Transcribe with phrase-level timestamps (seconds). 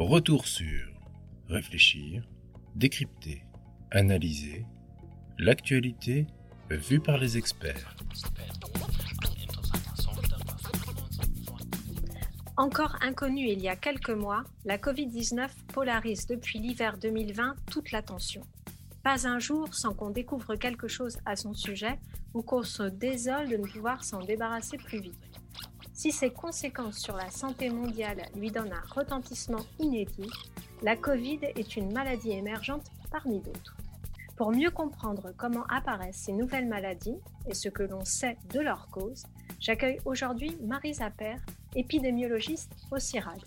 [0.00, 0.88] Retour sur
[1.50, 2.26] réfléchir,
[2.74, 3.44] décrypter,
[3.90, 4.64] analyser
[5.38, 6.26] l'actualité
[6.70, 7.94] vue par les experts.
[12.56, 18.40] Encore inconnue il y a quelques mois, la Covid-19 polarise depuis l'hiver 2020 toute l'attention.
[19.02, 21.98] Pas un jour sans qu'on découvre quelque chose à son sujet
[22.32, 25.29] ou qu'on se désole de ne pouvoir s'en débarrasser plus vite.
[26.00, 30.30] Si ses conséquences sur la santé mondiale lui donnent un retentissement inédit,
[30.80, 33.76] la Covid est une maladie émergente parmi d'autres.
[34.34, 38.88] Pour mieux comprendre comment apparaissent ces nouvelles maladies et ce que l'on sait de leur
[38.88, 39.24] cause,
[39.60, 41.44] j'accueille aujourd'hui Marisa Père,
[41.76, 43.42] épidémiologiste au CIRAD.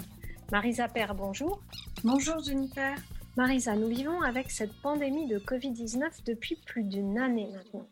[0.51, 1.59] Marisa Père, bonjour.
[2.03, 2.95] Bonjour Jennifer.
[3.35, 7.87] Marisa, nous vivons avec cette pandémie de Covid-19 depuis plus d'une année maintenant.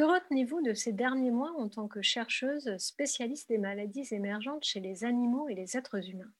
[0.00, 4.80] Que retenez-vous de ces derniers mois en tant que chercheuse spécialiste des maladies émergentes chez
[4.80, 6.32] les animaux et les êtres humains?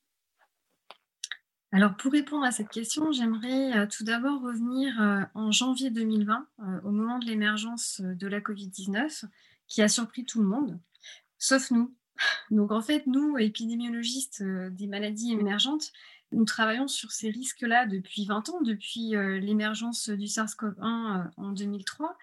[1.71, 6.49] Alors, pour répondre à cette question, j'aimerais euh, tout d'abord revenir euh, en janvier 2020,
[6.61, 9.27] euh, au moment de l'émergence de la Covid-19,
[9.67, 10.81] qui a surpris tout le monde,
[11.37, 11.95] sauf nous.
[12.51, 15.93] Donc, en fait, nous, épidémiologistes des maladies émergentes,
[16.33, 21.53] nous travaillons sur ces risques-là depuis 20 ans, depuis euh, l'émergence du SARS-CoV-1 euh, en
[21.53, 22.17] 2003.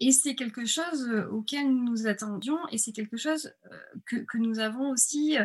[0.00, 3.52] Et c'est quelque chose euh, auquel nous nous attendions et c'est quelque chose
[4.06, 5.36] que, nous avons aussi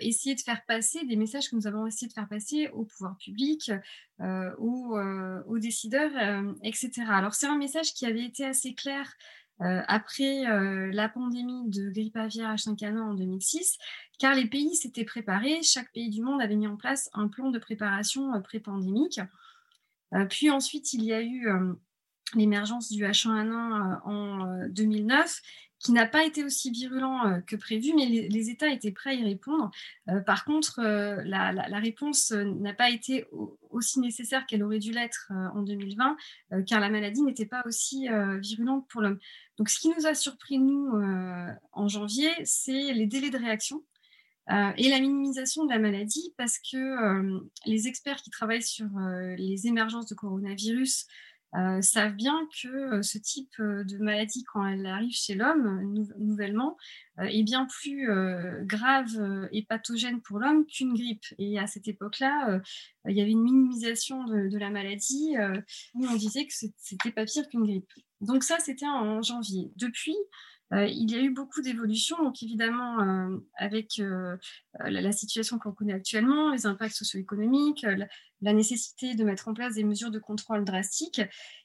[0.00, 3.16] essayé de faire passer, des messages que nous avons essayé de faire passer au pouvoir
[3.18, 3.70] public,
[4.58, 4.98] aux,
[5.46, 6.10] aux, décideurs,
[6.62, 6.90] etc.
[7.08, 9.12] Alors c'est un message qui avait été assez clair
[9.62, 13.78] euh, après euh, la pandémie de grippe aviaire H5N1 en 2006,
[14.18, 17.50] car les pays s'étaient préparés, chaque pays du monde avait mis en place un plan
[17.50, 19.20] de préparation euh, pré-pandémique.
[20.30, 21.48] puis ensuite, il y a eu
[22.34, 25.40] l'émergence du H1N1 en 2009
[25.82, 29.14] qui n'a pas été aussi virulent euh, que prévu, mais les, États étaient prêts à
[29.14, 29.70] y répondre.
[30.08, 33.26] Euh, par contre, euh, la, réponse n'a pas été
[33.70, 36.16] aussi nécessaire qu'elle aurait dû l'être en 2020,
[36.66, 38.06] car la maladie n'était pas aussi
[38.40, 39.18] virulente pour l'homme.
[39.58, 40.92] Donc, ce qui nous a surpris, nous,
[41.72, 43.82] en janvier, c'est les délais de réaction.
[44.50, 48.88] et la minimisation de la maladie, parce que les experts qui travaillent sur
[49.36, 51.06] les émergences de coronavirus
[51.54, 56.02] euh, savent bien que euh, ce type euh, de maladie, quand elle arrive chez l'homme
[56.18, 56.78] nouvellement,
[57.18, 58.08] est bien plus
[58.62, 61.26] grave et pathogène pour l'homme qu'une grippe.
[61.36, 62.58] Et à cette époque-là,
[63.06, 65.34] il y avait une minimisation de, la maladie
[65.92, 67.92] où on disait que c'était pas pire qu'une grippe.
[68.22, 69.70] Donc ça, c'était en janvier.
[69.76, 70.16] Depuis,
[70.72, 74.00] il y a eu beaucoup d'évolutions, donc évidemment avec
[74.80, 77.84] la, situation qu'on connaît actuellement, les impacts socio-économiques,
[78.52, 81.20] nécessité de mettre en place des mesures de contrôle drastiques.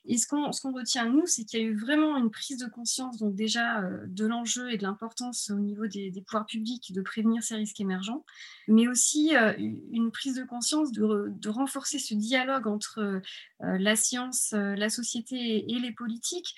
[0.05, 2.67] Et ce qu'on ce retient, nous, c'est qu'il y a eu vraiment une prise de
[2.67, 7.01] conscience, donc déjà euh, de l'enjeu et de l'importance au niveau des, pouvoirs publics de
[7.01, 8.23] prévenir ces risques émergents,
[8.67, 13.19] mais aussi euh, une prise de conscience de, de renforcer ce dialogue entre euh,
[13.59, 16.55] la science, la société et les politiques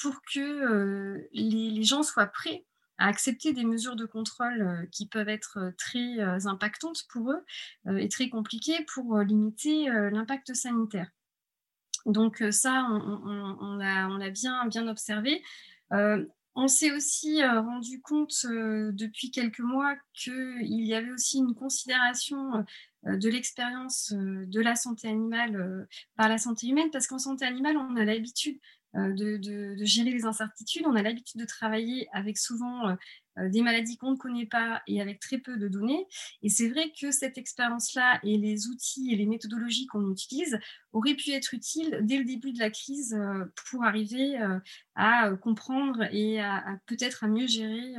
[0.00, 2.64] pour que les, les gens soient prêts
[2.98, 7.30] à accepter des mesures de contrôle euh, qui peuvent être euh, très euh, impactantes pour
[7.30, 7.44] eux
[7.96, 11.08] et très compliquées pour limiter l'impact sanitaire.
[12.06, 15.42] Donc ça, on, l'a bien, bien observé.
[15.90, 22.64] on s'est aussi rendu compte depuis quelques mois qu'il y avait aussi une considération
[23.04, 27.96] de l'expérience de la santé animale par la santé humaine, parce qu'en santé animale, on
[27.96, 28.58] a l'habitude
[28.96, 30.84] euh, de, gérer les incertitudes.
[30.86, 32.94] On a l'habitude de travailler avec souvent euh,
[33.38, 36.06] euh, des maladies qu'on ne connaît pas et avec très peu de données.
[36.42, 40.58] Et c'est vrai que cette expérience-là et les outils et les méthodologies qu'on utilise
[40.92, 43.16] auraient pu être utiles dès le début de la crise
[43.70, 44.38] pour arriver
[44.94, 47.94] à comprendre et à, peut-être à mieux gérer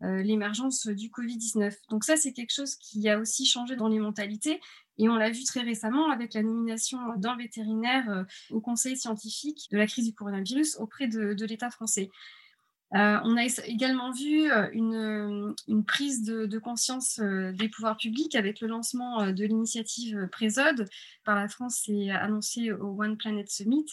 [0.00, 1.74] l'émergence du Covid-19.
[1.90, 4.60] Donc ça, c'est quelque chose qui a aussi changé dans les mentalités
[4.98, 9.68] et on l'a vu très récemment avec la nomination d'un vétérinaire euh, au conseil scientifique
[9.70, 12.10] de la crise du coronavirus auprès de, l'État français.
[12.94, 18.68] Euh, on a également vu euh, une, prise de, conscience des pouvoirs publics avec le
[18.68, 20.88] lancement de l'initiative Présode
[21.24, 23.86] par la France et annoncé au One Planet Summit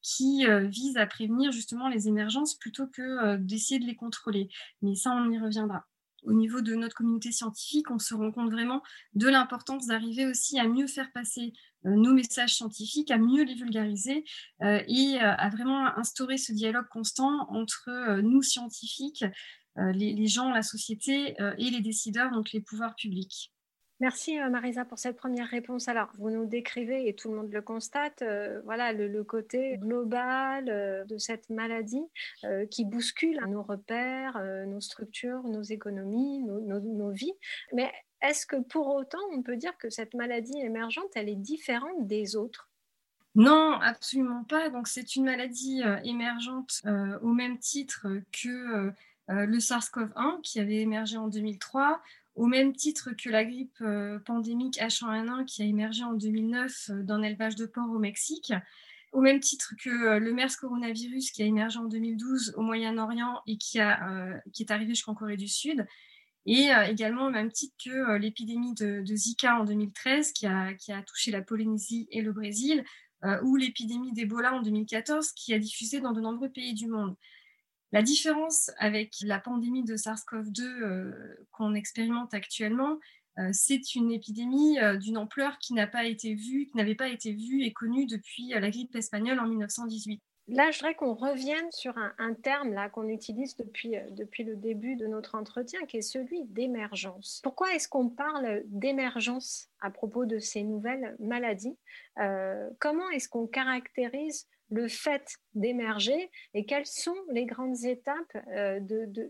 [0.00, 4.48] qui vise à prévenir justement les émergences plutôt que d'essayer de les contrôler.
[4.80, 5.84] Mais ça, on y reviendra
[6.22, 8.82] au niveau de notre communauté scientifique, on se rend compte vraiment
[9.14, 11.52] de l'importance d'arriver aussi à mieux faire passer
[11.86, 14.24] euh, nos messages scientifiques, à mieux les vulgariser
[14.62, 19.24] euh, et euh, à vraiment instaurer ce dialogue constant entre nous scientifiques,
[19.78, 23.52] les, gens, la société et les décideurs, donc les pouvoirs publics.
[23.98, 25.88] Merci euh, Marisa pour cette première réponse.
[25.88, 30.68] Alors, vous nous décrivez, et tout le monde le constate, euh, voilà le, côté global
[30.68, 32.04] euh, de cette maladie
[32.70, 37.32] qui bouscule nos repères, nos structures, nos économies, nos, vies.
[37.72, 37.90] Mais
[38.20, 42.36] Est-ce que pour autant, on peut dire que cette maladie émergente, elle est différente des
[42.36, 42.70] autres?
[43.34, 44.70] Non, absolument pas.
[44.70, 46.82] Donc, c'est une maladie émergente
[47.22, 48.92] au même titre que
[49.28, 52.00] le SARS-CoV-1 qui avait émergé en 2003,
[52.36, 53.82] au même titre que la grippe
[54.24, 58.52] pandémique H1N1 qui a émergé en 2009 dans l'élevage de porc au Mexique,
[59.12, 63.56] au même titre que le MERS coronavirus qui a émergé en 2012 au Moyen-Orient et
[63.56, 65.86] qui, est arrivé jusqu'en Corée du Sud,
[66.44, 71.02] et également au même titre que l'épidémie de, Zika en 2013 qui a, qui a
[71.02, 72.84] touché la Polynésie et le Brésil,
[73.24, 77.16] euh, ou l'épidémie d'Ebola en 2014 qui a diffusé dans de nombreux pays du monde.
[77.92, 82.98] La différence avec la pandémie de SARS-CoV-2 euh, qu'on expérimente actuellement,
[83.38, 87.32] euh, c'est une épidémie d'une ampleur qui n'a pas été vue, qui n'avait pas été
[87.32, 90.20] vue et connue depuis la grippe espagnole en 1918.
[90.48, 94.54] Là, je voudrais qu'on revienne sur un, terme là qu'on utilise depuis, euh, depuis le
[94.54, 97.40] début de notre entretien, qui est celui d'émergence.
[97.42, 101.76] Pourquoi est-ce qu'on parle d'émergence à propos de ces nouvelles maladies?
[102.20, 108.80] Euh, Comment est-ce qu'on caractérise le fait d'émerger et quelles sont les grandes étapes euh,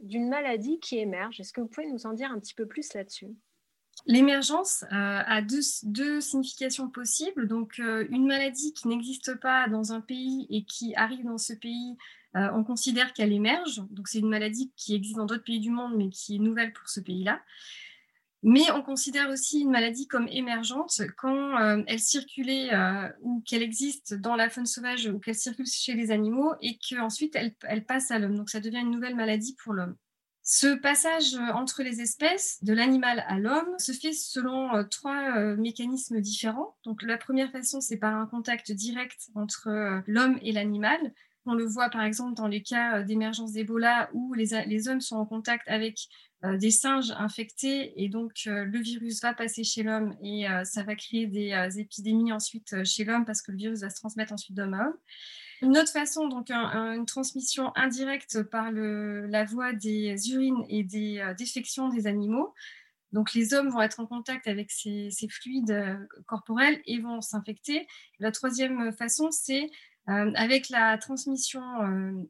[0.02, 2.92] d'une maladie qui émerge Est-ce que vous pouvez nous en dire un petit peu plus
[2.94, 3.28] là-dessus?
[4.06, 7.48] L'émergence euh, a deux, significations possibles.
[7.48, 11.52] Donc, euh, une maladie qui n'existe pas dans un pays et qui arrive dans ce
[11.52, 11.96] pays,
[12.34, 13.82] on considère qu'elle émerge.
[13.88, 16.70] Donc, c'est une maladie qui existe dans d'autres pays du monde, mais qui est nouvelle
[16.74, 17.40] pour ce pays-là.
[18.48, 22.70] Mais on considère aussi une maladie comme émergente quand elle circulait
[23.22, 27.36] ou qu'elle existe dans la faune sauvage ou qu'elle circule chez les animaux et qu'ensuite
[27.36, 28.36] elle, passe à l'homme.
[28.36, 29.96] Donc, ça devient une nouvelle maladie pour l'homme.
[30.48, 35.36] Ce passage euh, entre les espèces, de l'animal à l'homme, se fait selon euh, trois
[35.36, 36.76] euh, mécanismes différents.
[36.84, 41.00] Donc la première façon, c'est par un contact direct entre l'homme et l'animal.
[41.46, 45.26] On le voit par exemple dans les cas d'émergence d'Ebola où les, hommes sont en
[45.26, 45.98] contact avec
[46.58, 51.26] des singes infectés et donc le virus va passer chez l'homme et ça va créer
[51.26, 54.86] des épidémies ensuite chez l'homme parce que le virus va se transmettre ensuite d'homme à
[54.86, 54.96] homme.
[55.62, 61.34] Une autre façon, donc une transmission indirecte par la voie des urines et des euh,
[61.34, 62.52] défections des animaux.
[63.12, 65.96] Donc les hommes vont être en contact avec ces, fluides euh,
[66.26, 67.86] corporels et vont s'infecter.
[68.18, 69.70] La troisième façon, c'est
[70.08, 71.62] euh, avec la transmission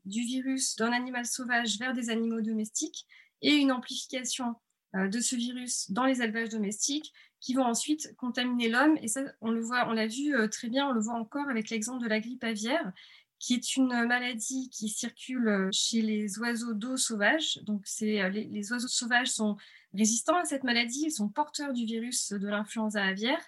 [0.05, 3.07] du virus d'un animal sauvage vers des animaux domestiques
[3.43, 4.57] et une amplification
[4.95, 8.97] de ce virus dans les élevages domestiques qui vont ensuite contaminer l'homme.
[9.03, 11.71] Et ça, on le voit, on l'a vu très bien, on le voit encore avec
[11.71, 12.93] l'exemple de la grippe aviaire,
[13.39, 17.61] qui est une maladie qui circule chez les oiseaux d'eau sauvages.
[17.65, 19.57] Donc, c'est, les, les, oiseaux sauvages sont
[19.93, 23.45] résistants à cette maladie, ils sont porteurs du virus de l'influenza aviaire.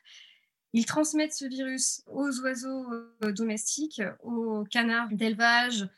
[0.75, 2.87] Ils transmettent ce virus aux oiseaux
[3.35, 5.88] domestiques, aux canards d'élevage,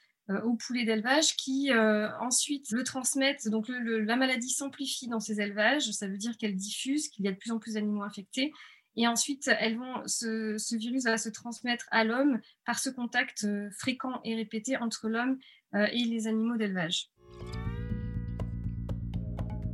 [0.44, 1.70] aux poulets d'élevage, qui
[2.20, 3.48] ensuite le transmettent.
[3.48, 5.90] Donc, la maladie s'amplifie dans ces élevages.
[5.90, 8.52] Ça veut dire qu'elle diffuse, qu'il y a de plus en plus d'animaux infectés.
[8.96, 13.70] Et ensuite, elles vont, ce, virus va se transmettre à l'homme par ce contact euh,
[13.78, 15.38] fréquent et répété entre l'homme
[15.74, 17.08] euh, et les animaux d'élevage.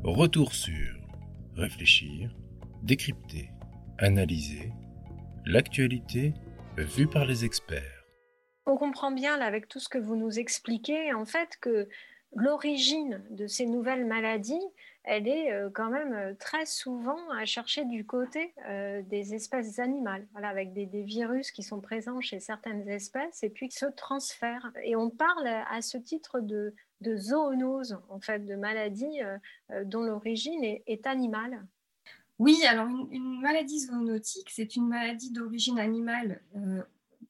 [0.05, 0.95] Retour sur
[1.57, 2.31] réfléchir,
[2.83, 3.51] décrypter,
[3.99, 4.71] analyser
[5.47, 6.35] l'actualité
[6.77, 7.96] vue par les experts.
[8.67, 11.89] On comprend bien avec tout ce que vous nous expliquez, en fait, que
[12.35, 14.61] l'origine de ces nouvelles maladies,
[15.05, 19.79] elle est euh, quand même euh, très souvent à chercher du côté euh, des espèces
[19.79, 24.73] animales, avec des, virus qui sont présents chez certaines espèces et puis qui se transfèrent.
[24.83, 26.75] Et on parle à ce titre de,
[27.17, 29.21] zoonose, en fait, de maladies
[29.85, 31.65] dont l'origine est, animale.
[32.41, 36.43] Oui, alors une, maladie zoonotique, c'est une maladie d'origine animale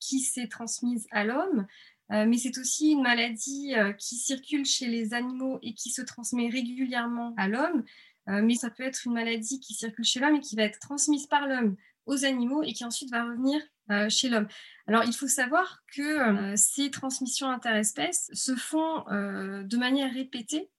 [0.00, 1.66] qui s'est transmise à l'homme.
[2.12, 6.02] Euh, mais c'est aussi une maladie euh, qui circule chez les animaux et qui se
[6.02, 7.84] transmet régulièrement à l'homme.
[8.28, 10.78] Euh, mais ça peut être une maladie qui circule chez l'homme et qui va être
[10.78, 11.76] transmise par l'homme
[12.06, 13.60] aux animaux et qui ensuite va revenir
[14.08, 14.48] chez l'homme.
[14.88, 20.70] Alors, il faut savoir que ces transmissions interespèces se font de manière répétée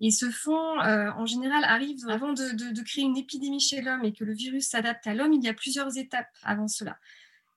[0.00, 4.24] et se font, en général, arrivent avant de, créer une épidémie chez l'homme et que
[4.24, 6.98] le virus s'adapte à l'homme, il y a plusieurs étapes avant cela.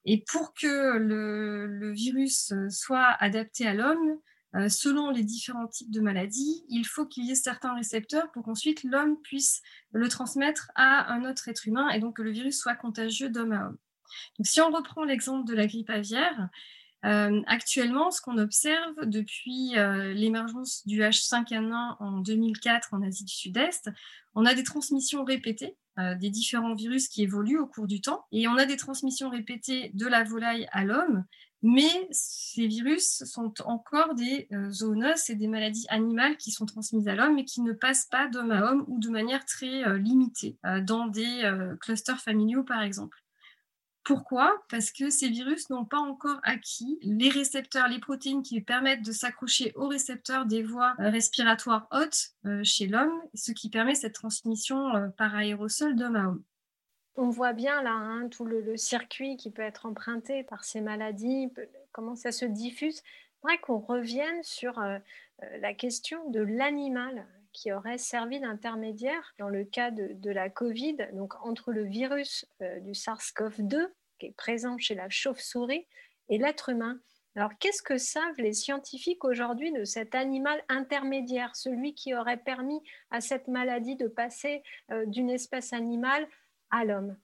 [0.06, 4.18] Et pour que le, virus euh, soit adapté à l'homme,
[4.56, 8.44] euh, selon les différents types de maladies, il faut qu'il y ait certains récepteurs pour
[8.44, 12.60] qu'ensuite l'homme puisse le transmettre à un autre être humain et donc que le virus
[12.60, 13.78] soit contagieux d'homme à homme.
[14.38, 16.50] Donc, si on reprend l'exemple de la grippe aviaire,
[17.06, 19.74] euh, actuellement, ce qu'on observe depuis
[20.16, 23.92] l'émergence du H5N1 en 2004 en Asie du Sud-Est,
[24.34, 25.78] on a des transmissions répétées
[26.20, 28.26] des différents virus qui évoluent au cours du temps.
[28.32, 31.26] Et on a des transmissions répétées de la volaille à l'homme,
[31.62, 37.16] mais ces virus sont encore des zoonoses et des maladies animales qui sont transmises à
[37.16, 41.08] l'homme et qui ne passent pas d'homme à homme ou de manière très limitée dans
[41.08, 41.52] des
[41.82, 43.18] clusters familiaux, par exemple.
[44.10, 44.60] Pourquoi?
[44.72, 49.12] Parce que ces virus n'ont pas encore acquis les récepteurs, les protéines qui permettent de
[49.12, 54.16] s'accrocher aux récepteurs des voies euh, respiratoires hautes euh, chez l'homme, ce qui permet cette
[54.16, 56.44] transmission euh, par aérosol d'homme à homme.
[57.18, 61.54] On voit bien là hein, tout le, circuit qui peut être emprunté par ces maladies,
[61.92, 63.04] comment ça se diffuse.
[63.44, 67.28] J'aimerais qu'on revienne sur la question de l'animal
[67.60, 72.94] qui aurait servi d'intermédiaire dans le cas de, la Covid, donc entre le virus du
[72.94, 73.90] SARS-CoV-2
[74.20, 75.86] qui est présent chez la chauve-souris
[76.30, 77.00] et l'être humain.
[77.36, 82.82] Alors, qu'est-ce que savent les scientifiques aujourd'hui de cet animal intermédiaire, celui qui aurait permis
[83.12, 86.28] à cette maladie de passer euh, d'une espèce animale
[86.70, 87.18] à l'homme?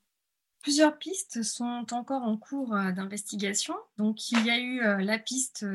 [0.62, 3.76] Plusieurs pistes sont encore en cours euh, d'investigation.
[3.98, 5.66] Donc, il y a eu euh, la piste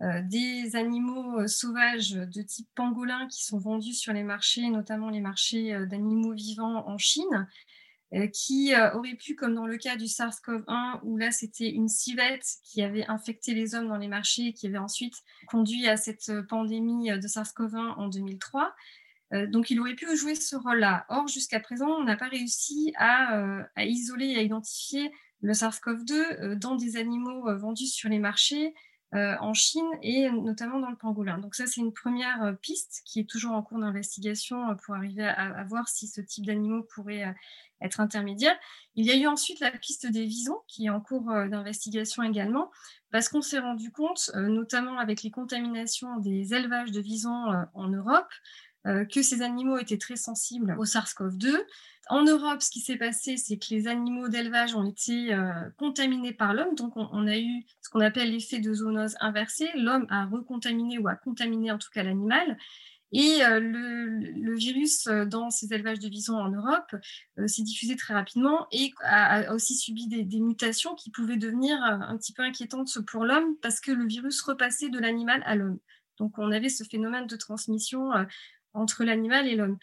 [0.00, 5.86] des animaux sauvages de type pangolin qui sont vendus sur les marchés, notamment les marchés
[5.86, 7.46] d'animaux vivants en Chine.
[8.12, 11.86] Euh, qui euh, aurait pu, comme dans le cas du SARS-CoV-1, où là c'était une
[11.86, 15.14] civette qui avait infecté les hommes dans les marchés et qui avait ensuite
[15.46, 18.74] conduit à cette euh, pandémie de SARS-CoV-1 en 2003.
[19.46, 21.06] donc il aurait pu jouer ce rôle-là.
[21.08, 26.54] Or, jusqu'à présent, on n'a pas réussi à, à, isoler et à identifier le SARS-CoV-2
[26.56, 28.74] dans des animaux vendus sur les marchés
[29.12, 31.38] en Chine et notamment dans le pangolin.
[31.38, 35.64] Donc ça, c'est une première piste qui est toujours en cours d'investigation pour arriver à,
[35.64, 37.34] voir si ce type d'animaux pourrait
[37.80, 38.56] être intermédiaire.
[38.94, 42.22] Il y a eu ensuite la piste des visons, qui est en cours euh, d'investigation
[42.22, 42.70] également,
[43.10, 47.64] parce qu'on s'est rendu compte, euh, notamment avec les contaminations des élevages de visons euh,
[47.74, 48.28] en Europe,
[48.84, 51.54] que ces animaux étaient très sensibles au SARS-CoV-2.
[52.08, 55.36] En Europe, ce qui s'est passé, c'est que les animaux d'élevage ont été
[55.76, 56.74] contaminés par l'homme.
[56.74, 59.68] Donc, on, a eu ce qu'on appelle l'effet de zoonose inversée.
[59.74, 62.56] L'homme a recontaminé ou a contaminé en tout cas l'animal.
[63.12, 66.94] Et euh, le, virus euh, dans ces élevages de visons en Europe
[67.38, 72.16] euh, s'est diffusé très rapidement et a, aussi subi des, mutations qui pouvaient devenir un
[72.16, 75.78] petit peu inquiétantes pour l'homme parce que le virus repassait de l'animal à l'homme.
[76.18, 78.10] Donc on avait ce phénomène de transmission
[78.74, 79.78] entre l'animal et l'homme.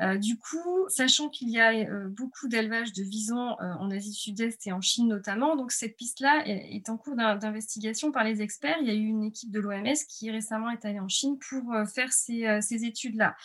[0.00, 4.10] Euh, du coup, sachant qu'il y a euh, beaucoup d'élevage de visons euh, en Asie
[4.10, 8.40] du Sud-Est et en Chine notamment, donc cette piste-là est, en cours d'investigation par les
[8.40, 8.76] experts.
[8.80, 11.74] Il y a eu une équipe de l'OMS qui récemment est allée en Chine pour
[11.92, 13.36] faire ces, études-là.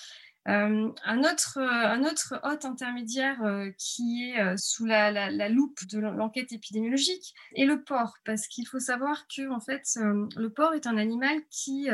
[0.46, 3.42] un, autre, un autre hôte intermédiaire
[3.80, 9.26] qui est sous la, loupe de l'enquête épidémiologique est le porc, parce qu'il faut savoir
[9.28, 11.90] que en fait, le porc est un animal qui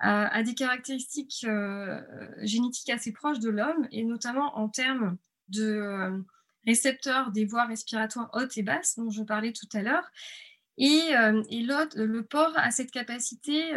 [0.00, 2.00] a, des caractéristiques euh,
[2.42, 5.16] génétiques assez proches de l'homme, et notamment en termes
[5.48, 6.18] de euh,
[6.66, 10.08] récepteurs des voies respiratoires hautes et basses, dont je parlais tout à l'heure.
[10.80, 13.72] Et, euh, et le porc a cette capacité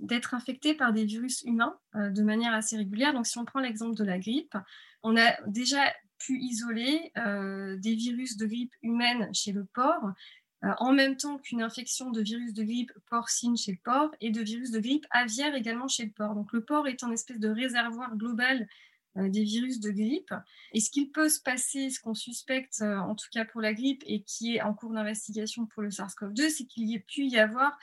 [0.00, 3.12] d'être infecté par des virus humains de manière assez régulière.
[3.12, 4.56] Donc, si on prend l'exemple de la grippe,
[5.02, 5.82] on a déjà
[6.18, 10.14] pu isoler des virus de grippe humaine chez le porc
[10.62, 14.40] en même temps qu'une infection de virus de grippe porcine chez le porc et de
[14.40, 16.34] virus de grippe aviaire également chez le porc.
[16.34, 18.68] Donc le porc est un espèce de réservoir global
[19.16, 20.34] euh, des virus de grippe.
[20.72, 23.72] Et ce qu'il peut se passer, ce qu'on suspecte euh, en tout cas pour la
[23.72, 27.26] grippe et qui est en cours d'investigation pour le SARS-CoV-2, c'est qu'il y ait pu
[27.26, 27.78] y avoir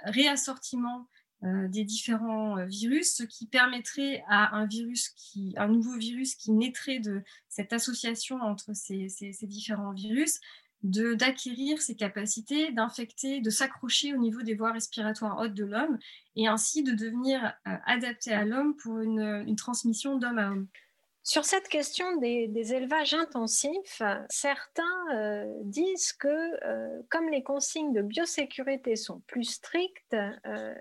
[0.00, 1.06] réassortiment
[1.42, 6.98] des différents virus, ce qui permettrait à un virus qui, un nouveau virus qui naîtrait
[6.98, 9.06] de cette association entre ces
[9.42, 10.40] différents virus,
[10.82, 15.98] d'acquérir ces capacités, d'infecter, de s'accrocher au niveau des voies respiratoires hautes de l'homme
[16.34, 20.66] et ainsi de devenir euh, adapté à l'homme pour une, transmission d'homme à homme.
[21.24, 28.02] Sur cette question des, élevages intensifs, certains euh, disent que euh, comme les consignes de
[28.02, 30.16] biosécurité sont plus strictes,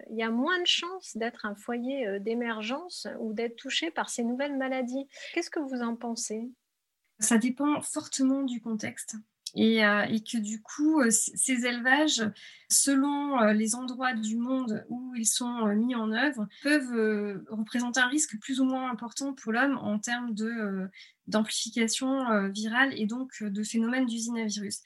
[0.10, 4.24] il y a moins de chances d'être un foyer d'émergence ou d'être touché par ces
[4.24, 5.08] nouvelles maladies.
[5.34, 6.50] Qu'est-ce que vous en pensez?
[7.20, 9.16] Ça dépend fortement du contexte.
[9.58, 12.24] Euh, et, que du coup, euh, ces élevages,
[12.70, 18.08] selon euh, les endroits du monde où ils sont mis en œuvre, peuvent représenter un
[18.08, 20.34] risque plus ou moins important pour l'homme en termes
[21.28, 24.82] d'amplification virale et donc de phénomènes d'usine à virus.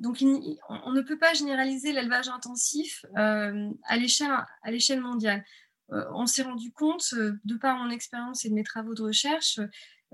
[0.00, 5.44] donc, on ne peut pas généraliser l'élevage intensif à l'échelle mondiale.
[5.90, 9.60] on s'est rendu compte, de par mon expérience et de mes travaux de recherche,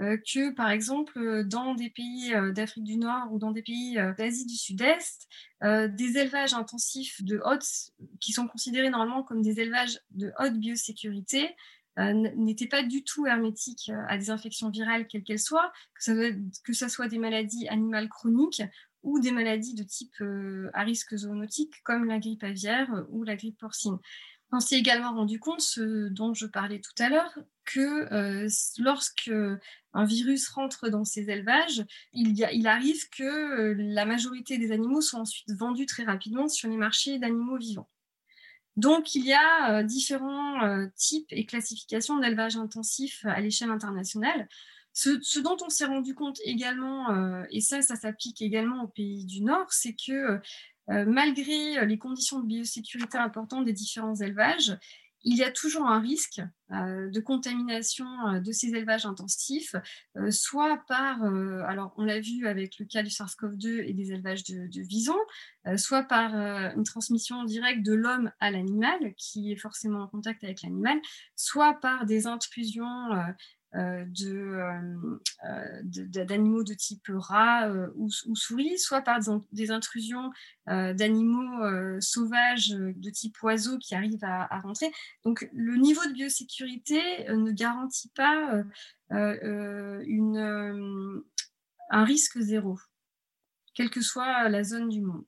[0.00, 3.98] que, par exemple, euh, dans des pays euh, d'Afrique du Nord ou dans des pays
[4.16, 5.28] d'Asie du Sud-Est,
[5.62, 7.66] des élevages intensifs de haute,
[8.18, 11.54] qui sont considérés normalement comme des élevages de haute biosécurité,
[11.98, 17.08] n'étaient pas du tout hermétiques à des infections virales, quelles qu'elles soient, que ce soit
[17.08, 18.62] des maladies animales chroniques
[19.02, 20.14] ou des maladies de type
[20.72, 23.98] à risque zoonotique comme la grippe aviaire ou la grippe porcine.
[24.52, 29.30] On s'est également rendu compte, ce dont je parlais tout à l'heure, que euh, lorsque
[29.92, 35.20] un virus rentre dans ces élevages, il, arrive que euh, la majorité des animaux soient
[35.20, 37.88] ensuite vendus très rapidement sur les marchés d'animaux vivants.
[38.76, 44.48] Donc, il y a euh, différents types et classifications d'élevage intensif à l'échelle internationale.
[44.92, 49.40] Ce, dont on s'est rendu compte également, et ça, ça s'applique également aux pays du
[49.40, 50.38] Nord, c'est que euh,
[51.06, 54.76] malgré euh, les conditions de biosécurité importantes des différents élevages,
[55.22, 56.40] il y a toujours un risque
[56.72, 58.06] euh, de contamination
[58.40, 59.74] de ces élevages intensifs,
[60.30, 64.66] soit par, alors on l'a vu avec le cas du SARS-CoV-2 et des élevages de,
[64.66, 65.20] de visons,
[65.76, 70.62] soit par une transmission directe de l'homme à l'animal, qui est forcément en contact avec
[70.62, 70.98] l'animal,
[71.36, 73.32] soit par des intrusions euh, euh, euh,
[73.72, 75.20] d'animaux
[76.64, 79.20] de, type rat ou, ou, souris, soit par
[79.52, 80.30] des, intrusions
[80.66, 84.90] d'animaux sauvages de type oiseau qui arrivent à, rentrer.
[85.24, 88.64] Donc le niveau de biosécurité ne garantit pas
[91.90, 92.78] un risque zéro,
[93.74, 95.24] quelle que soit la zone du monde.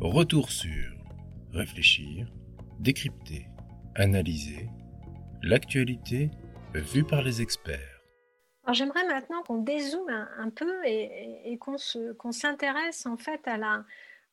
[0.00, 0.92] Retour sur
[1.52, 2.32] réfléchir,
[2.80, 3.46] décrypter,
[3.94, 4.68] analyser
[5.44, 6.30] L'actualité
[6.72, 8.00] vue par les experts.
[8.62, 10.08] Alors j'aimerais maintenant qu'on dézoome
[10.38, 13.84] un, peu et, qu'on s'intéresse en fait à la,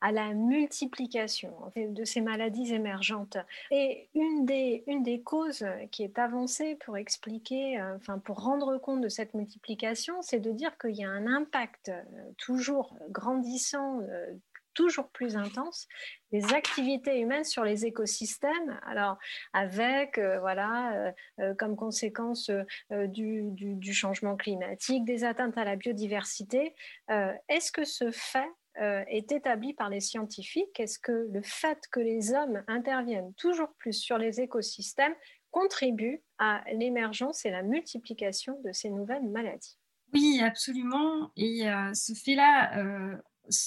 [0.02, 3.38] à la multiplication de ces maladies émergentes.
[3.72, 8.78] Et une des, une des causes qui est avancée pour expliquer, euh, enfin pour rendre
[8.78, 12.02] compte de cette multiplication, c'est de dire qu'il y a un impact euh,
[12.38, 14.34] toujours grandissant euh,
[14.80, 15.90] toujours plus intense
[16.32, 19.18] des activités humaines sur les écosystèmes, alors
[19.52, 22.50] avec euh, voilà euh, euh, comme conséquence
[22.90, 26.76] du, changement climatique, des atteintes à la biodiversité.
[27.10, 30.80] Est-ce que ce fait est établi par les scientifiques?
[30.80, 35.16] Est-ce que le fait que les hommes interviennent toujours plus sur les écosystèmes
[35.52, 39.78] contribue à l'émergence et la multiplication de ces nouvelles maladies?
[40.14, 41.32] Oui, absolument.
[41.36, 42.72] Et ce fait-là,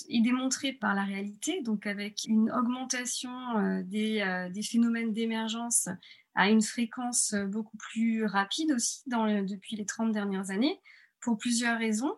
[0.09, 5.89] est démontré par la réalité, donc avec une augmentation euh, euh, des, phénomènes d'émergence
[6.35, 10.81] à une fréquence euh, beaucoup plus rapide aussi depuis les 30 dernières années,
[11.21, 12.15] pour plusieurs raisons.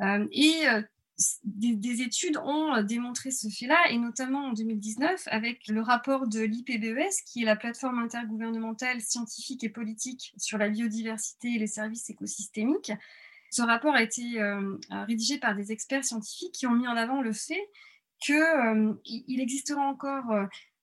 [0.00, 0.64] et
[1.44, 7.14] des, études ont démontré ce fait-là, et notamment en 2019 avec le rapport de l'IPBES,
[7.26, 12.92] qui est la plateforme intergouvernementale scientifique et politique sur la biodiversité et les services écosystémiques,
[13.54, 17.22] ce rapport a été euh, rédigé par des experts scientifiques qui ont mis en avant
[17.22, 17.70] le fait
[18.18, 18.94] qu'il euh,
[19.28, 20.24] existera encore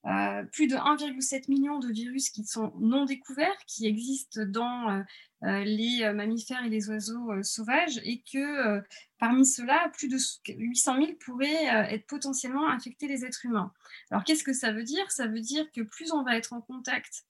[0.05, 5.03] euh, plus de 1,7 million de virus qui sont non découverts, qui existent dans
[5.41, 8.79] les mammifères et les oiseaux sauvages, et que
[9.17, 13.73] parmi ceux-là, plus de 800 000 pourraient être potentiellement infectés les êtres humains.
[14.11, 15.11] Alors qu'est-ce que ça veut dire?
[15.11, 17.25] Ça veut dire que plus on va être en contact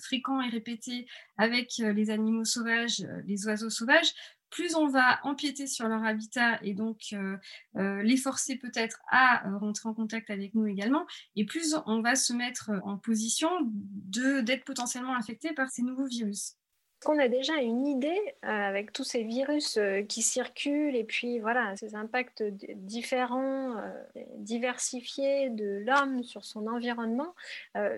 [0.00, 4.12] fréquent et répété avec les animaux sauvages, les oiseaux sauvages,
[4.56, 7.36] plus on va empiéter sur leur habitat et donc euh,
[7.76, 12.00] euh, les forcer peut-être à euh, rentrer en contact avec nous également, et plus on
[12.00, 16.56] va se mettre en position d'être potentiellement infecté par ces nouveaux virus
[17.04, 21.38] qu'on a déjà une idée euh, avec tous ces virus euh, qui circulent et puis
[21.40, 23.90] voilà ces impacts différents, euh,
[24.38, 27.34] diversifiés de l'homme sur son environnement.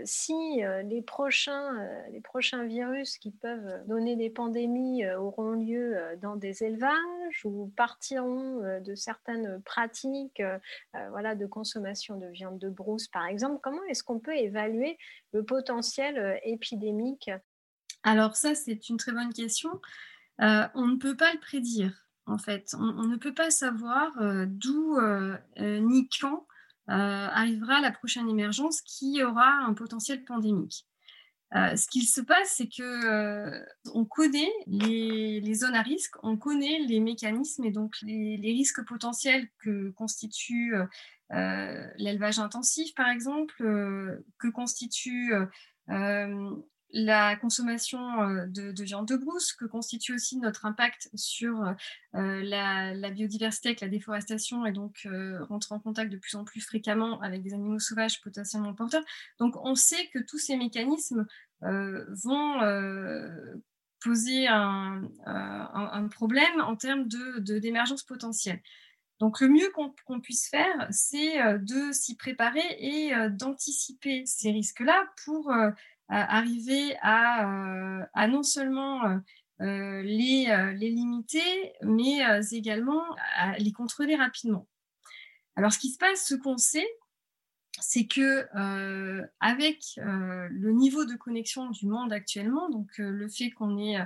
[0.04, 6.64] si les prochains, les prochains virus qui peuvent donner des pandémies auront lieu dans des
[6.64, 10.42] élevages ou partiront de certaines pratiques,
[11.10, 14.98] voilà, de consommation de viande de brousse par exemple, comment est-ce qu'on peut évaluer
[15.32, 17.30] le potentiel épidémique
[18.08, 19.82] alors ça, c'est une très bonne question.
[20.40, 21.92] Euh, on ne peut pas le prédire,
[22.24, 22.74] en fait.
[22.78, 26.46] On, ne peut pas savoir euh, d'où euh, ni quand
[26.86, 30.86] arrivera la prochaine émergence qui aura un potentiel pandémique.
[31.52, 37.00] ce qu'il se passe, c'est que on connaît les, zones à risque, on connaît les
[37.00, 40.74] mécanismes et donc les, les risques potentiels que constitue
[41.28, 43.54] l'élevage intensif, par exemple,
[44.38, 45.34] que constitue
[46.90, 51.62] la consommation euh, de, viande de brousse, que constitue aussi notre impact sur
[52.14, 56.44] euh, la, biodiversité avec la déforestation et donc euh, rentrer en contact de plus en
[56.44, 59.04] plus fréquemment avec des animaux sauvages potentiellement porteurs.
[59.38, 61.26] Donc on sait que tous ces mécanismes
[61.60, 62.60] vont
[64.00, 65.02] poser un,
[66.10, 68.62] problème en termes d'émergence de, potentielle.
[69.18, 69.68] Donc le mieux
[70.06, 75.52] qu'on puisse faire, c'est de s'y préparer et d'anticiper ces risques-là pour
[76.08, 79.04] arriver à, euh, à, non seulement
[79.60, 82.18] euh, les, les, limiter, mais
[82.52, 83.02] également
[83.36, 84.66] à les contrôler rapidement.
[85.56, 86.88] Alors, ce qui se passe, ce qu'on sait,
[87.80, 88.46] c'est que
[89.40, 93.98] avec le niveau de connexion du monde actuellement, donc le fait qu'on ait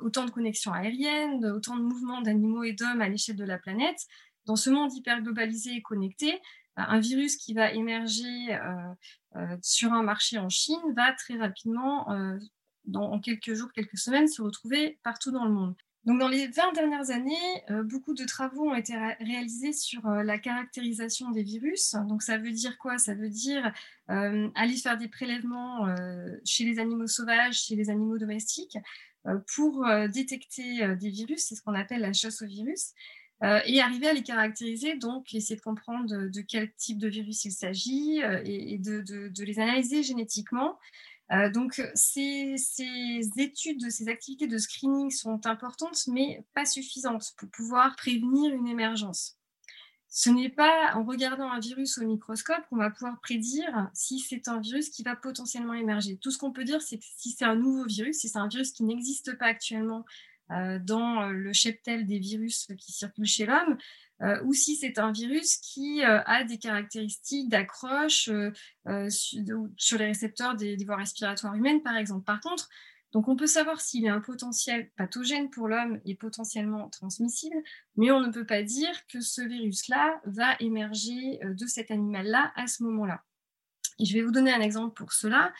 [0.00, 4.06] autant de connexions aériennes, autant de mouvements d'animaux et d'hommes à l'échelle de la planète,
[4.46, 6.40] dans ce monde hyper globalisé et connecté,
[6.76, 8.58] un virus qui va émerger
[9.62, 12.06] sur un marché en Chine va très rapidement,
[12.84, 15.74] dans, en quelques jours, quelques semaines, se retrouver partout dans le monde.
[16.04, 17.34] Donc, dans les 20 dernières années,
[17.70, 21.94] euh, beaucoup de travaux ont été réalisés sur euh, la caractérisation des virus.
[22.08, 22.96] Donc, ça veut dire quoi?
[22.96, 23.70] Ça veut dire
[24.10, 25.94] euh, aller faire des prélèvements
[26.44, 28.78] chez les animaux sauvages, chez les animaux domestiques,
[29.54, 31.44] pour détecter des virus.
[31.46, 32.92] C'est ce qu'on appelle la chasse aux virus.
[33.42, 37.52] Et arriver à les caractériser, donc essayer de comprendre de, quel type de virus il
[37.52, 40.78] s'agit et, de, les analyser génétiquement
[41.32, 42.56] euh, donc, ces,
[43.36, 49.36] études, ces activités de screening sont importantes, mais pas suffisantes pour pouvoir prévenir une émergence.
[50.08, 54.48] Ce n'est pas en regardant un virus au microscope qu'on va pouvoir prédire si c'est
[54.48, 56.16] un virus qui va potentiellement émerger.
[56.16, 58.48] Tout ce qu'on peut dire, c'est que si c'est un nouveau virus, si c'est un
[58.48, 60.02] virus qui n'existe pas actuellement euh,
[60.50, 63.76] dans le cheptel des virus qui circulent chez l'homme,
[64.22, 70.06] euh, ou si c'est un virus qui euh, a des caractéristiques d'accroche euh, sur les
[70.06, 72.24] récepteurs des, voies respiratoires humaines, par exemple.
[72.24, 72.68] Par contre,
[73.12, 77.56] donc on peut savoir s'il y a un potentiel pathogène pour l'homme et potentiellement transmissible,
[77.96, 82.66] mais on ne peut pas dire que ce virus-là va émerger de cet animal-là à
[82.66, 83.24] ce moment-là.
[83.98, 85.52] Je vais vous donner un exemple pour cela.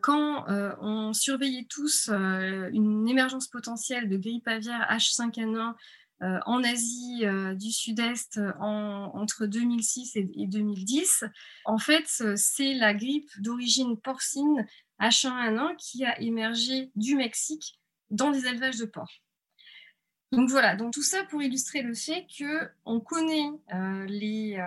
[0.00, 0.46] Quand
[0.80, 5.74] on surveillait tous une émergence potentielle de grippe aviaire H5N1
[6.20, 11.24] euh, en Asie euh, du Sud-Est euh, entre 2006 et, 2010.
[11.64, 14.66] En fait, c'est la grippe d'origine porcine
[15.00, 17.78] H1N1 qui a émergé du Mexique
[18.10, 19.22] dans des élevages de porcs.
[20.32, 23.50] Donc voilà, donc tout ça pour illustrer le fait qu'on connaît
[24.08, 24.58] les,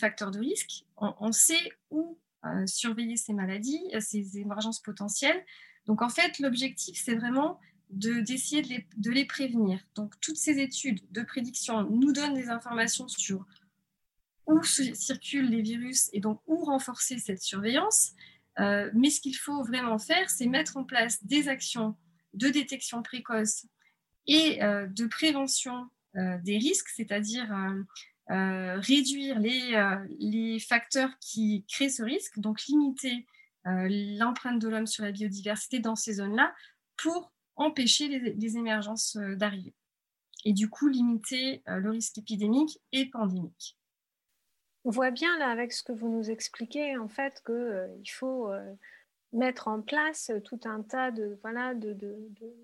[0.00, 2.18] facteurs de risque, on sait où
[2.66, 5.44] surveiller ces maladies, ces émergences potentielles.
[5.86, 9.80] Donc en fait, l'objectif, c'est vraiment d'essayer de, de, les prévenir.
[9.96, 13.44] Donc, toutes ces études de prédiction nous donnent des informations sur
[14.46, 18.12] où circulent les virus et donc où renforcer cette surveillance.
[18.58, 21.96] Euh, mais ce qu'il faut vraiment faire, c'est mettre en place des actions
[22.34, 23.66] de détection précoce
[24.26, 27.52] et euh, de prévention euh, des risques, c'est-à-dire
[28.30, 33.26] réduire les, les, facteurs qui créent ce risque, donc limiter
[33.64, 36.54] l'empreinte de l'homme sur la biodiversité dans ces zones-là
[36.96, 39.74] pour empêcher les, émergences euh, d'arriver
[40.44, 43.76] et du coup limiter euh, le risque épidémique et pandémique.
[44.84, 48.50] On voit bien là avec ce que vous nous expliquez en fait qu'il euh, faut
[49.32, 52.16] mettre en place tout un tas de, voilà, de, de,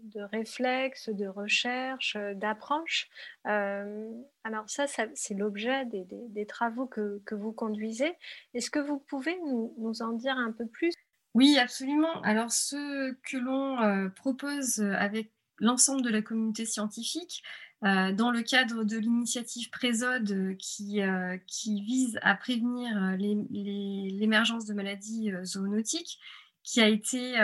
[0.05, 3.09] de, réflexes, de recherches, d'approches.
[3.45, 8.15] alors ça, c'est l'objet des, des, travaux que, que, vous conduisez.
[8.55, 10.93] Est-ce que vous pouvez nous, nous en dire un peu plus?
[11.37, 12.23] Oui, absolument.
[12.23, 17.43] Alors, ce que l'on euh, propose avec l'ensemble de la communauté scientifique,
[17.85, 21.03] euh, dans le cadre de l'initiative Présode euh, qui,
[21.47, 26.19] qui, vise à prévenir l'émergence de maladies zoonotiques,
[26.67, 27.37] qui a été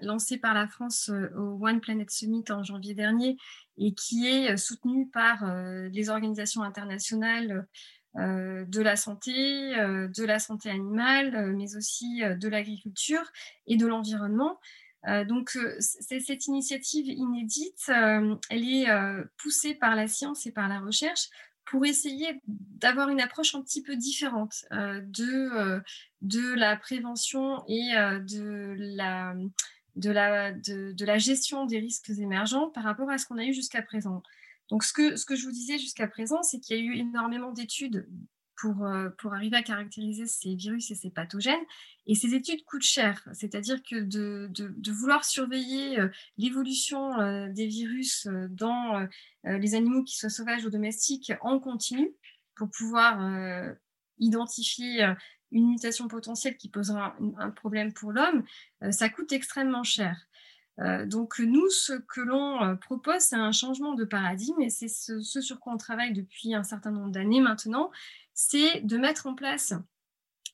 [0.00, 3.36] lancée par la France au One Planet Summit en janvier dernier
[3.76, 5.44] et qui est soutenue par
[5.92, 7.68] les organisations internationales
[8.18, 13.24] euh, de la santé, euh, de la santé animale, euh, mais aussi de l'agriculture
[13.66, 14.58] et de l'environnement.
[15.26, 17.90] donc, cette initiative inédite,
[18.50, 18.86] elle est
[19.36, 21.28] poussée par la science et par la recherche
[21.64, 25.82] pour essayer d'avoir une approche un petit peu différente de,
[26.22, 29.34] de la prévention et de la,
[29.96, 33.52] de, la, de la gestion des risques émergents par rapport à ce qu'on a eu
[33.52, 34.22] jusqu'à présent.
[34.70, 36.96] Donc, ce que, ce que je vous disais jusqu'à présent, c'est qu'il y a eu
[36.96, 38.08] énormément d'études
[38.62, 41.60] pour, euh, pour arriver à caractériser ces virus et ces pathogènes.
[42.06, 46.08] Et ces études coûtent cher, c'est-à-dire que de, de, vouloir surveiller euh,
[46.38, 49.06] l'évolution euh, des virus dans
[49.44, 52.08] les animaux qui soient sauvages ou domestiques en continu
[52.54, 53.74] pour pouvoir
[54.18, 55.04] identifier
[55.52, 58.42] une mutation potentielle qui posera un problème pour l'homme,
[58.90, 60.26] ça coûte extrêmement cher.
[60.80, 64.88] Euh, donc nous, ce que l'on euh, propose, c'est un changement de paradigme et c'est
[64.88, 67.90] ce, sur quoi on travaille depuis un certain nombre d'années maintenant,
[68.34, 69.74] c'est de mettre en place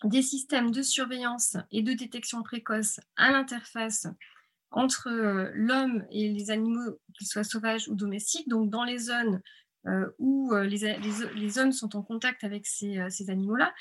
[0.05, 4.07] des systèmes de surveillance et de détection précoce à l'interface
[4.71, 9.41] entre euh, l'homme et les animaux, qu'ils soient sauvages ou domestiques, donc dans les zones
[10.19, 13.73] où les, hommes sont en contact avec ces animaux-là,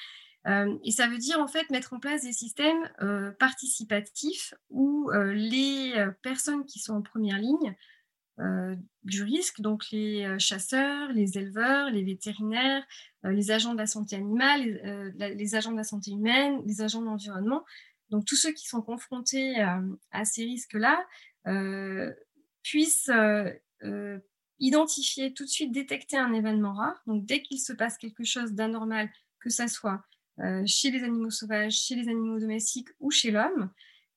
[0.84, 2.90] et ça veut dire en fait mettre en place des systèmes
[3.38, 7.76] participatifs où les personnes qui sont en première ligne
[9.04, 12.84] du risque, donc les chasseurs, les éleveurs, les vétérinaires,
[13.24, 17.02] les agents de la santé animale, les, les, agents de la santé humaine, les agents
[17.02, 17.66] de l'environnement,
[18.10, 19.56] donc tous ceux qui sont confrontés
[20.12, 21.06] à ces risques-là,
[22.64, 23.12] puissent
[24.60, 27.02] identifier, tout de suite détecter un événement rare.
[27.06, 30.04] Donc dès qu'il se passe quelque chose d'anormal, que ça soit
[30.40, 33.72] euh, chez les animaux sauvages, chez les animaux domestiques ou chez l'homme,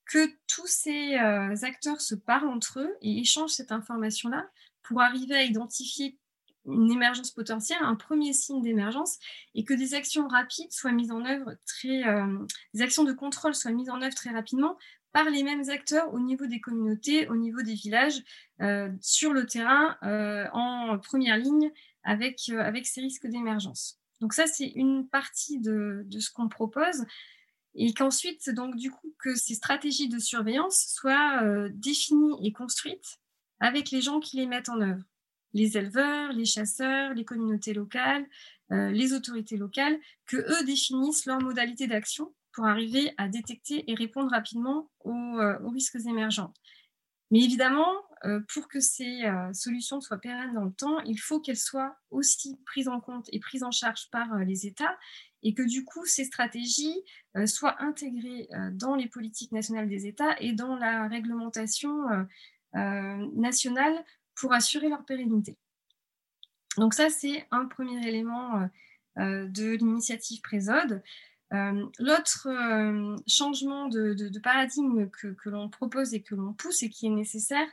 [0.04, 4.48] que tous ces euh, acteurs se parlent entre eux et échangent cette information-là
[4.83, 6.18] pour arriver à identifier
[6.66, 9.18] une émergence potentielle, un premier signe d'émergence,
[9.54, 12.38] et que des actions rapides soient mises en œuvre très, euh,
[12.74, 14.76] des actions de contrôle soient mises en œuvre très rapidement
[15.12, 18.22] par les mêmes acteurs au niveau des communautés, au niveau des villages,
[19.00, 19.96] sur le terrain,
[20.52, 21.72] en première ligne,
[22.04, 24.00] avec ces risques d'émergence.
[24.20, 27.04] Donc ça, c'est une partie de, de ce qu'on propose.
[27.74, 33.20] Et qu'ensuite, donc du coup, que ces stratégies de surveillance soient définies et construites
[33.61, 35.04] avec les gens qui les mettent en œuvre.
[35.52, 38.26] Les éleveurs, les chasseurs, les communautés locales,
[38.70, 44.30] les autorités locales, que eux définissent leurs modalités d'action pour arriver à détecter et répondre
[44.30, 46.52] rapidement aux, euh, risques émergents.
[47.30, 48.10] Mais évidemment, euh,
[48.48, 52.59] pour que ces euh, solutions soient pérennes dans le temps, il faut qu'elles soient aussi
[52.66, 54.98] prises en compte et prises en charge par les États
[55.42, 57.02] et que du coup, ces stratégies
[57.46, 62.04] soient intégrées dans les politiques nationales des États et dans la réglementation
[62.74, 64.04] nationale
[64.35, 65.56] pour assurer leur pérennité.
[66.76, 68.68] Donc ça, c'est un premier élément
[69.16, 71.02] de l'initiative Présode.
[71.52, 77.06] Euh, l'autre euh, changement de, paradigme que, l'on propose et que l'on pousse et qui
[77.06, 77.66] est nécessaire,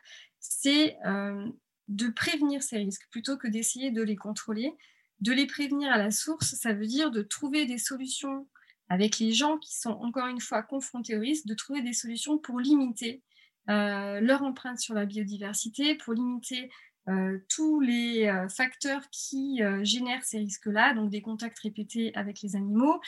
[0.50, 1.48] c'est euh,
[1.88, 4.74] de prévenir ces risques plutôt que d'essayer de les contrôler.
[5.20, 8.48] De les prévenir à la source, ça veut dire de trouver des solutions
[8.90, 12.38] avec les gens qui sont encore une fois confrontés aux risques, de trouver des solutions
[12.38, 13.22] pour limiter
[13.68, 16.70] leur empreinte sur la biodiversité, pour limiter
[17.10, 22.42] euh, tous les euh, facteurs qui euh, génèrent ces risques-là, donc des contacts répétés avec
[22.42, 23.00] les animaux,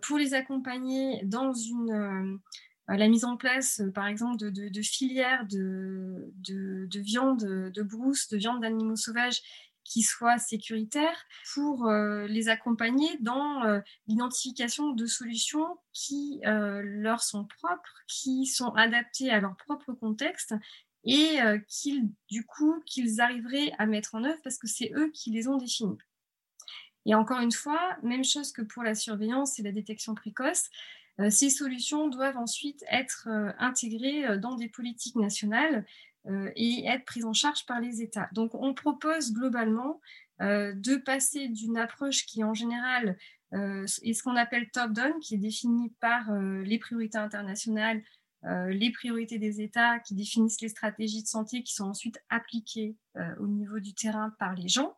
[0.00, 2.40] pour les accompagner dans une,
[2.88, 8.60] la mise en place, par exemple, de, filières de, de, viande de brousse, de viande
[8.60, 9.40] d'animaux sauvages
[9.84, 11.90] qui soient sécuritaires, pour
[12.28, 19.56] les accompagner dans l'identification de solutions qui leur sont propres, qui sont adaptées à leur
[19.56, 20.54] propre contexte
[21.04, 25.10] et euh, qu'ils, du coup, qu'ils arriveraient à mettre en œuvre parce que c'est eux
[25.12, 25.98] qui les ont définis.
[27.06, 30.68] Et encore une fois, même chose que pour la surveillance et la détection précoce, euh,
[31.30, 35.84] ces solutions doivent ensuite être euh, intégrées dans des politiques nationales
[36.56, 38.30] et être prises en charge par les États.
[38.32, 40.00] Donc on propose globalement
[40.40, 43.18] de passer d'une approche qui en général
[43.52, 48.02] est ce qu'on appelle top-down, qui est définie par les priorités internationales
[48.46, 52.94] euh, les priorités des États qui définissent les stratégies de santé qui sont ensuite appliquées
[53.16, 54.96] euh, au niveau du terrain par les gens.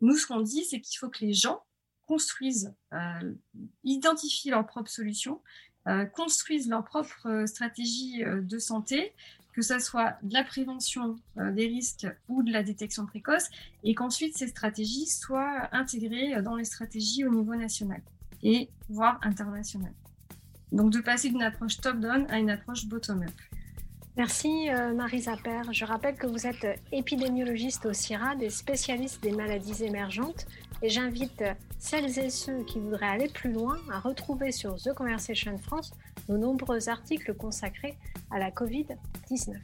[0.00, 1.62] Nous, ce qu'on dit, c'est qu'il faut que les gens
[2.08, 3.32] construisent, euh,
[3.84, 5.40] identifient leurs propres solutions,
[6.12, 9.14] construisent leurs propres stratégies de santé,
[9.54, 13.48] que ce soit de la prévention des risques ou de la détection précoce,
[13.84, 18.02] et qu'ensuite ces stratégies soient intégrées dans les stratégies au niveau national
[18.42, 19.94] et voire international.
[20.72, 23.32] Donc de passer d'une approche top-down à une approche bottom-up.
[24.16, 25.72] Merci euh, Marisa Père.
[25.72, 30.44] Je rappelle que vous êtes épidémiologiste au CIRAD et spécialiste des maladies émergentes.
[30.82, 31.44] Et j'invite
[31.78, 35.92] celles et ceux qui voudraient aller plus loin à retrouver sur The Conversation France
[36.28, 37.96] nos nombreux articles consacrés
[38.30, 39.56] à la Covid-19.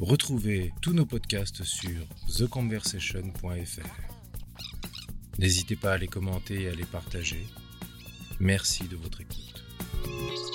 [0.00, 4.04] Retrouvez tous nos podcasts sur theconversation.fr.
[5.38, 7.46] N'hésitez pas à les commenter et à les partager
[8.40, 10.53] Merci de votre écoute.